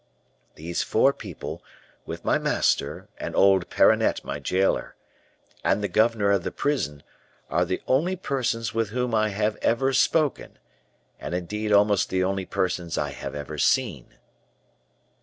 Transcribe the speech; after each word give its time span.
These 0.55 0.81
four 0.81 1.13
people, 1.13 1.61
with 2.07 2.25
my 2.25 2.39
master, 2.39 3.07
and 3.19 3.35
old 3.35 3.69
Perronnette, 3.69 4.23
my 4.23 4.39
jailer, 4.39 4.95
and 5.63 5.83
the 5.83 5.87
governor 5.87 6.31
of 6.31 6.41
the 6.43 6.49
prison, 6.51 7.03
are 7.51 7.65
the 7.65 7.83
only 7.85 8.15
persons 8.15 8.73
with 8.73 8.89
whom 8.89 9.13
I 9.13 9.29
have 9.29 9.57
ever 9.57 9.93
spoken, 9.93 10.57
and, 11.19 11.35
indeed, 11.35 11.71
almost 11.71 12.09
the 12.09 12.23
only 12.23 12.47
persons 12.47 12.97
I 12.97 13.11
have 13.11 13.35
ever 13.35 13.59
seen." 13.59 14.15